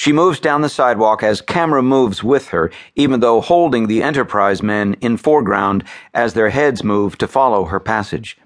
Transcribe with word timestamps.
She 0.00 0.14
moves 0.14 0.40
down 0.40 0.62
the 0.62 0.70
sidewalk 0.70 1.22
as 1.22 1.42
camera 1.42 1.82
moves 1.82 2.24
with 2.24 2.48
her, 2.48 2.70
even 2.96 3.20
though 3.20 3.42
holding 3.42 3.86
the 3.86 4.02
Enterprise 4.02 4.62
men 4.62 4.94
in 5.02 5.18
foreground 5.18 5.84
as 6.14 6.32
their 6.32 6.48
heads 6.48 6.82
move 6.82 7.18
to 7.18 7.28
follow 7.28 7.66
her 7.66 7.78
passage. 7.78 8.38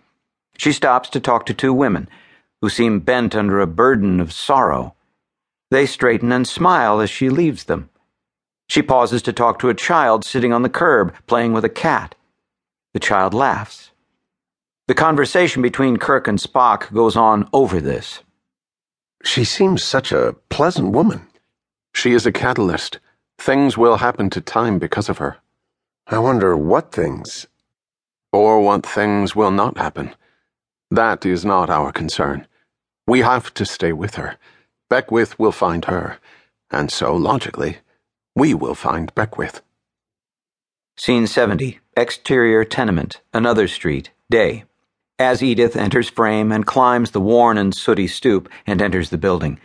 She 0.59 0.73
stops 0.73 1.09
to 1.11 1.21
talk 1.21 1.47
to 1.47 1.55
two 1.55 1.73
women, 1.73 2.09
who 2.61 2.69
seem 2.69 2.99
bent 2.99 3.37
under 3.37 3.61
a 3.61 3.69
burden 3.69 4.19
of 4.19 4.33
sorrow. 4.33 4.97
They 5.71 5.87
straighten 5.87 6.33
and 6.33 6.45
smile 6.45 6.99
as 6.99 7.09
she 7.09 7.29
leaves 7.29 7.63
them. 7.63 7.89
She 8.69 8.83
pauses 8.83 9.23
to 9.23 9.33
talk 9.33 9.61
to 9.61 9.69
a 9.69 9.75
child 9.75 10.25
sitting 10.25 10.53
on 10.53 10.63
the 10.63 10.69
curb, 10.69 11.15
playing 11.29 11.53
with 11.53 11.65
a 11.65 11.69
cat. 11.69 12.17
The 12.95 12.99
child 12.99 13.33
laughs. 13.33 13.93
The 14.89 14.95
conversation 14.95 15.63
between 15.63 15.99
Kirk 15.99 16.27
and 16.27 16.41
Spock 16.41 16.93
goes 16.93 17.15
on 17.15 17.49
over 17.53 17.81
this. 17.81 18.25
She 19.23 19.45
seems 19.45 19.85
such 19.85 20.11
a 20.11 20.35
pleasant 20.49 20.91
woman. 20.91 21.29
She 21.95 22.13
is 22.13 22.27
a 22.27 22.33
catalyst. 22.33 22.99
Things 23.39 23.79
will 23.79 23.97
happen 23.97 24.29
to 24.31 24.41
time 24.41 24.79
because 24.79 25.09
of 25.09 25.19
her. 25.19 25.39
I 26.07 26.19
wonder 26.19 26.57
what 26.57 26.93
things. 26.93 27.47
Or 28.33 28.61
what 28.61 28.85
things 28.85 29.35
will 29.35 29.51
not 29.51 29.79
happen. 29.79 30.15
That 30.91 31.25
is 31.25 31.45
not 31.45 31.71
our 31.71 31.93
concern. 31.93 32.47
We 33.07 33.21
have 33.21 33.55
to 33.55 33.65
stay 33.65 33.93
with 33.93 34.17
her. 34.17 34.37
Beckwith 34.91 35.39
will 35.39 35.53
find 35.53 35.87
her, 35.87 36.19
and 36.71 36.91
so, 36.91 37.15
logically, 37.15 37.79
we 38.37 38.55
will 38.55 38.75
find 38.75 39.15
Beckwith. 39.15 39.63
Scene 40.97 41.27
70 41.27 41.81
Exterior 41.97 42.65
tenement, 42.65 43.21
another 43.33 43.69
street, 43.69 44.11
day. 44.31 44.65
As 45.19 45.43
Edith 45.43 45.77
enters 45.77 46.09
frame 46.09 46.51
and 46.51 46.67
climbs 46.67 47.13
the 47.13 47.21
worn 47.21 47.57
and 47.57 47.75
sooty 47.75 48.07
stoop 48.07 48.49
and 48.67 48.83
enters 48.83 49.11
the 49.11 49.19
building. 49.19 49.59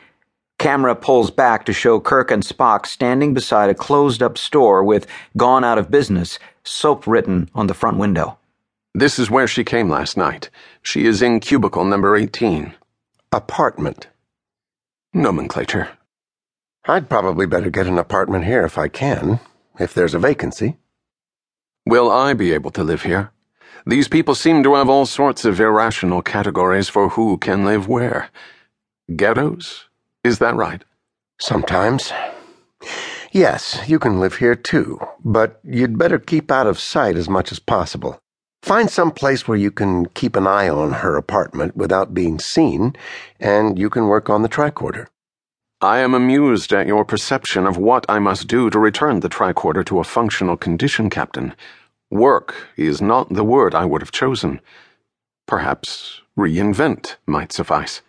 Camera 0.60 0.94
pulls 0.94 1.32
back 1.32 1.66
to 1.66 1.72
show 1.72 2.02
Kirk 2.02 2.32
and 2.32 2.44
Spock 2.44 2.86
standing 2.86 3.34
beside 3.34 3.70
a 3.70 3.74
closed 3.74 4.22
up 4.22 4.38
store 4.38 4.84
with 4.84 5.08
gone 5.38 5.64
out 5.64 5.78
of 5.78 5.90
business 5.90 6.38
soap 6.66 7.08
written 7.08 7.50
on 7.56 7.68
the 7.68 7.74
front 7.74 7.98
window. 7.98 8.38
This 8.94 9.18
is 9.18 9.32
where 9.32 9.48
she 9.48 9.64
came 9.64 9.90
last 9.90 10.18
night. 10.18 10.50
She 10.82 11.06
is 11.06 11.22
in 11.22 11.40
cubicle 11.40 11.86
number 11.86 12.14
18. 12.14 12.76
Apartment. 13.32 14.10
Nomenclature. 15.14 15.92
I'd 16.86 17.10
probably 17.10 17.46
better 17.46 17.70
get 17.70 17.88
an 17.88 17.98
apartment 17.98 18.44
here 18.44 18.66
if 18.66 18.78
I 18.78 18.90
can, 18.90 19.40
if 19.80 19.94
there's 19.94 20.14
a 20.14 20.20
vacancy. 20.20 20.76
Will 21.86 22.12
I 22.12 22.34
be 22.34 22.52
able 22.52 22.72
to 22.72 22.84
live 22.84 23.04
here? 23.04 23.32
These 23.86 24.10
people 24.10 24.36
seem 24.36 24.64
to 24.64 24.76
have 24.76 24.90
all 24.90 25.06
sorts 25.06 25.46
of 25.46 25.62
irrational 25.62 26.22
categories 26.22 26.90
for 26.90 27.10
who 27.10 27.38
can 27.38 27.64
live 27.64 27.88
where. 27.88 28.30
Ghettos? 29.16 29.89
Is 30.24 30.40
that 30.40 30.56
right? 30.56 30.84
Sometimes. 31.40 32.12
Yes, 33.32 33.80
you 33.88 34.00
can 34.00 34.20
live 34.20 34.36
here 34.36 34.56
too, 34.56 35.00
but 35.24 35.60
you'd 35.64 35.98
better 35.98 36.20
keep 36.20 36.52
out 36.52 36.68
of 36.68 36.80
sight 36.80 37.16
as 37.16 37.30
much 37.30 37.52
as 37.52 37.60
possible. 37.60 38.20
Find 38.62 38.90
some 38.90 39.12
place 39.12 39.48
where 39.48 39.58
you 39.58 39.72
can 39.72 40.08
keep 40.08 40.36
an 40.36 40.46
eye 40.46 40.68
on 40.68 40.92
her 40.92 41.16
apartment 41.16 41.78
without 41.78 42.14
being 42.14 42.40
seen, 42.40 42.96
and 43.40 43.80
you 43.80 43.90
can 43.90 44.08
work 44.08 44.30
on 44.30 44.42
the 44.42 44.50
tricorder. 44.50 45.08
I 45.80 46.00
am 46.00 46.14
amused 46.14 46.74
at 46.74 46.88
your 46.88 47.06
perception 47.06 47.66
of 47.66 47.78
what 47.78 48.06
I 48.10 48.20
must 48.20 48.48
do 48.48 48.70
to 48.70 48.78
return 48.78 49.22
the 49.22 49.30
tricorder 49.30 49.86
to 49.86 50.00
a 50.00 50.04
functional 50.04 50.58
condition, 50.58 51.10
Captain. 51.10 51.56
Work 52.12 52.68
is 52.76 53.02
not 53.02 53.30
the 53.34 53.46
word 53.46 53.74
I 53.74 53.86
would 53.86 54.02
have 54.02 54.12
chosen. 54.12 54.60
Perhaps 55.48 56.22
reinvent 56.38 57.16
might 57.26 57.54
suffice. 57.54 58.02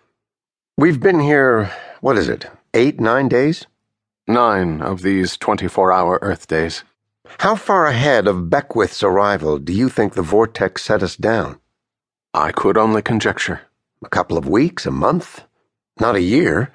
We've 0.76 0.98
been 0.98 1.20
here, 1.20 1.70
what 2.00 2.16
is 2.16 2.28
it, 2.28 2.46
eight, 2.72 2.98
nine 2.98 3.28
days? 3.28 3.66
Nine 4.26 4.80
of 4.80 5.02
these 5.02 5.36
24 5.36 5.92
hour 5.92 6.18
Earth 6.22 6.46
days. 6.46 6.82
How 7.38 7.54
far 7.54 7.86
ahead 7.86 8.26
of 8.26 8.48
Beckwith's 8.48 9.02
arrival 9.02 9.58
do 9.58 9.72
you 9.72 9.88
think 9.88 10.14
the 10.14 10.22
vortex 10.22 10.82
set 10.82 11.02
us 11.02 11.16
down? 11.16 11.60
I 12.32 12.52
could 12.52 12.76
only 12.76 13.02
conjecture. 13.02 13.62
A 14.02 14.08
couple 14.08 14.38
of 14.38 14.48
weeks, 14.48 14.86
a 14.86 14.90
month? 14.90 15.44
Not 15.98 16.16
a 16.16 16.22
year. 16.22 16.72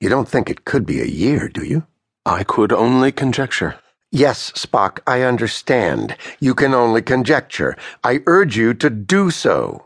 You 0.00 0.08
don't 0.08 0.28
think 0.28 0.50
it 0.50 0.64
could 0.64 0.84
be 0.84 1.00
a 1.00 1.06
year, 1.06 1.48
do 1.48 1.64
you? 1.64 1.86
I 2.26 2.42
could 2.42 2.72
only 2.72 3.12
conjecture. 3.12 3.78
Yes, 4.10 4.50
Spock, 4.52 4.98
I 5.06 5.22
understand. 5.22 6.16
You 6.40 6.54
can 6.54 6.74
only 6.74 7.02
conjecture. 7.02 7.76
I 8.02 8.20
urge 8.26 8.56
you 8.56 8.74
to 8.74 8.90
do 8.90 9.30
so. 9.30 9.84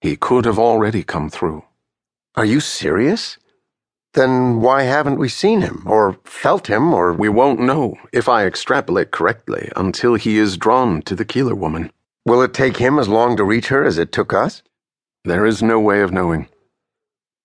He 0.00 0.14
could 0.16 0.44
have 0.44 0.58
already 0.58 1.02
come 1.02 1.28
through. 1.28 1.64
Are 2.36 2.44
you 2.44 2.60
serious? 2.60 3.38
Then 4.16 4.62
why 4.62 4.84
haven't 4.84 5.18
we 5.18 5.28
seen 5.28 5.60
him, 5.60 5.84
or 5.86 6.18
felt 6.24 6.68
him, 6.68 6.94
or. 6.94 7.12
We 7.12 7.28
won't 7.28 7.60
know, 7.60 7.96
if 8.12 8.28
I 8.28 8.46
extrapolate 8.46 9.12
correctly, 9.12 9.70
until 9.76 10.14
he 10.14 10.38
is 10.38 10.56
drawn 10.56 11.02
to 11.02 11.14
the 11.14 11.26
Keeler 11.26 11.54
woman. 11.54 11.92
Will 12.24 12.42
it 12.42 12.54
take 12.54 12.78
him 12.78 12.98
as 12.98 13.08
long 13.08 13.36
to 13.36 13.44
reach 13.44 13.68
her 13.68 13.84
as 13.84 13.98
it 13.98 14.12
took 14.12 14.32
us? 14.32 14.62
There 15.24 15.46
is 15.46 15.62
no 15.62 15.78
way 15.78 16.00
of 16.00 16.12
knowing. 16.12 16.48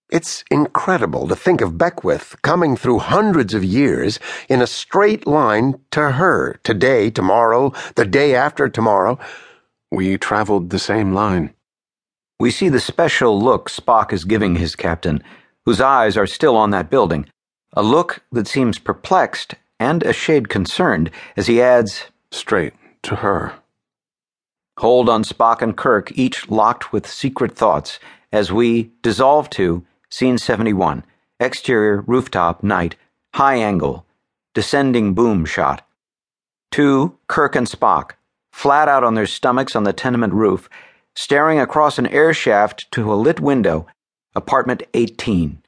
It's 0.10 0.46
incredible 0.50 1.28
to 1.28 1.36
think 1.36 1.62
of 1.62 1.78
Beckwith 1.78 2.38
coming 2.42 2.78
through 2.78 3.00
hundreds 3.00 3.54
of 3.54 3.64
years 3.66 4.20
in 4.50 4.62
a 4.62 4.68
straight 4.68 5.28
line 5.28 5.80
to 5.92 6.12
her, 6.12 6.60
today, 6.64 7.10
tomorrow, 7.10 7.74
the 7.96 8.06
day 8.06 8.34
after 8.34 8.70
tomorrow. 8.70 9.20
We 9.92 10.18
traveled 10.18 10.70
the 10.70 10.80
same 10.80 11.14
line. 11.14 11.54
We 12.40 12.52
see 12.52 12.70
the 12.70 12.80
special 12.80 13.40
look 13.40 13.70
Spock 13.70 14.14
is 14.14 14.26
giving 14.26 14.56
his 14.56 14.76
captain, 14.76 15.24
whose 15.66 15.82
eyes 15.82 16.18
are 16.18 16.28
still 16.28 16.56
on 16.56 16.72
that 16.72 16.90
building, 16.90 17.26
a 17.74 17.84
look 17.84 18.24
that 18.32 18.48
seems 18.48 18.80
perplexed 18.80 19.56
and 19.80 20.04
a 20.04 20.14
shade 20.14 20.50
concerned 20.50 21.10
as 21.36 21.48
he 21.48 21.62
adds, 21.62 22.06
Straight 22.32 22.74
to 23.04 23.18
her. 23.18 23.54
Hold 24.78 25.10
on 25.10 25.24
Spock 25.24 25.62
and 25.62 25.76
Kirk, 25.76 26.12
each 26.18 26.50
locked 26.50 26.94
with 26.94 27.08
secret 27.08 27.56
thoughts, 27.56 28.00
as 28.32 28.52
we 28.52 28.92
dissolve 29.02 29.50
to 29.52 29.86
scene 30.10 30.38
71, 30.38 31.04
exterior, 31.40 32.02
rooftop, 32.08 32.64
night, 32.64 32.96
high 33.34 33.56
angle, 33.56 34.06
descending 34.54 35.14
boom 35.14 35.46
shot. 35.46 35.86
Two, 36.72 37.18
Kirk 37.28 37.56
and 37.56 37.68
Spock, 37.68 38.12
flat 38.54 38.88
out 38.88 39.04
on 39.04 39.16
their 39.16 39.26
stomachs 39.26 39.76
on 39.76 39.84
the 39.84 39.94
tenement 39.94 40.34
roof 40.34 40.70
staring 41.16 41.60
across 41.60 42.00
an 42.00 42.08
air 42.08 42.34
shaft 42.34 42.90
to 42.92 43.12
a 43.12 43.16
lit 43.16 43.40
window, 43.40 43.86
apartment 44.36 44.84
18. 44.94 45.62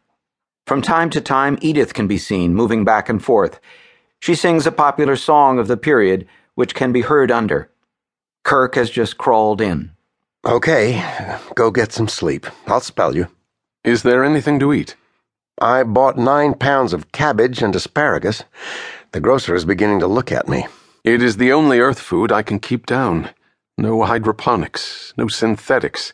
From 0.66 0.82
time 0.82 1.10
to 1.10 1.22
time, 1.22 1.58
Edith 1.62 1.94
can 1.94 2.08
be 2.08 2.18
seen 2.18 2.56
moving 2.56 2.86
back 2.86 3.10
and 3.10 3.24
forth. 3.24 3.60
She 4.20 4.36
sings 4.36 4.66
a 4.66 4.72
popular 4.72 5.16
song 5.16 5.60
of 5.60 5.68
the 5.68 5.78
period, 5.78 6.28
which 6.56 6.76
can 6.76 6.92
be 6.92 7.02
heard 7.02 7.32
under. 7.32 7.70
Kirk 8.44 8.76
has 8.76 8.90
just 8.90 9.18
crawled 9.18 9.60
in. 9.60 9.92
Okay, 10.46 11.04
go 11.56 11.72
get 11.72 11.92
some 11.92 12.08
sleep. 12.08 12.48
I'll 12.68 12.82
spell 12.82 13.16
you. 13.16 13.28
Is 13.84 14.04
there 14.04 14.24
anything 14.24 14.60
to 14.60 14.74
eat? 14.74 14.96
I 15.60 15.84
bought 15.84 16.18
nine 16.18 16.54
pounds 16.54 16.94
of 16.94 17.12
cabbage 17.12 17.62
and 17.62 17.76
asparagus. 17.76 18.44
The 19.12 19.20
grocer 19.20 19.56
is 19.56 19.66
beginning 19.66 20.00
to 20.00 20.08
look 20.08 20.32
at 20.32 20.48
me. 20.48 20.68
It 21.04 21.22
is 21.22 21.38
the 21.38 21.52
only 21.52 21.80
earth 21.80 22.00
food 22.00 22.32
I 22.32 22.44
can 22.44 22.60
keep 22.60 22.86
down. 22.86 23.30
No 23.78 24.04
hydroponics, 24.04 25.14
no 25.18 25.28
synthetics. 25.28 26.14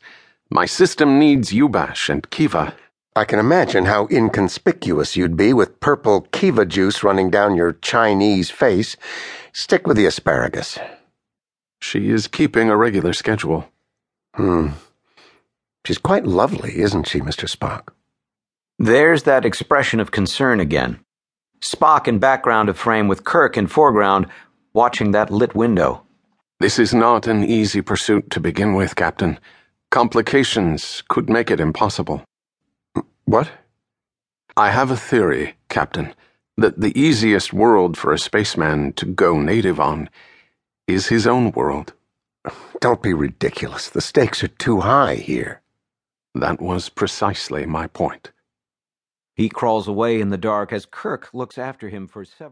My 0.51 0.65
system 0.65 1.19
needs 1.19 1.51
Ubash 1.51 2.09
and 2.09 2.27
Kiva. 2.31 2.73
I 3.15 3.23
can 3.23 3.37
imagine 3.37 3.85
how 3.85 4.07
inconspicuous 4.09 5.15
you'd 5.15 5.37
be 5.37 5.53
with 5.53 5.79
purple 5.79 6.21
Kiva 6.31 6.65
juice 6.65 7.03
running 7.03 7.29
down 7.29 7.55
your 7.55 7.73
Chinese 7.73 8.49
face. 8.49 8.97
Stick 9.53 9.85
with 9.85 9.95
the 9.95 10.07
asparagus. 10.07 10.79
She 11.81 12.09
is 12.09 12.27
keeping 12.27 12.67
a 12.69 12.77
regular 12.77 13.13
schedule. 13.13 13.69
Hmm. 14.33 14.69
She's 15.85 15.99
quite 15.99 16.25
lovely, 16.25 16.79
isn't 16.79 17.07
she, 17.07 17.21
Mr. 17.21 17.47
Spock? 17.47 17.93
There's 18.79 19.23
that 19.23 19.45
expression 19.45 19.99
of 19.99 20.09
concern 20.11 20.59
again. 20.59 20.99
Spock 21.61 22.07
in 22.07 22.17
background 22.17 22.69
of 22.69 22.77
frame 22.77 23.07
with 23.07 23.23
Kirk 23.23 23.55
in 23.55 23.67
foreground, 23.67 24.25
watching 24.73 25.11
that 25.11 25.29
lit 25.29 25.53
window. 25.53 26.01
This 26.59 26.79
is 26.79 26.93
not 26.93 27.27
an 27.27 27.43
easy 27.43 27.81
pursuit 27.81 28.31
to 28.31 28.39
begin 28.39 28.73
with, 28.73 28.95
Captain. 28.95 29.39
Complications 29.91 31.03
could 31.09 31.29
make 31.29 31.49
it 31.49 31.59
impossible. 31.59 32.23
What? 33.25 33.49
I 34.55 34.69
have 34.69 34.91
a 34.91 34.97
theory, 34.97 35.55
Captain, 35.67 36.13
that 36.57 36.79
the 36.79 36.97
easiest 36.99 37.53
world 37.53 37.97
for 37.97 38.13
a 38.13 38.19
spaceman 38.19 38.93
to 38.93 39.05
go 39.07 39.39
native 39.39 39.79
on 39.79 40.09
is 40.87 41.07
his 41.07 41.25
own 41.25 41.51
world. 41.51 41.93
Don't 42.81 43.01
be 43.01 43.13
ridiculous. 43.13 43.89
The 43.89 44.01
stakes 44.01 44.43
are 44.43 44.47
too 44.47 44.81
high 44.81 45.15
here. 45.15 45.61
That 46.35 46.61
was 46.61 46.89
precisely 46.89 47.65
my 47.65 47.87
point. 47.87 48.31
He 49.35 49.49
crawls 49.49 49.87
away 49.87 50.21
in 50.21 50.29
the 50.29 50.37
dark 50.37 50.71
as 50.71 50.85
Kirk 50.85 51.29
looks 51.33 51.57
after 51.57 51.89
him 51.89 52.07
for 52.07 52.25
several 52.25 52.49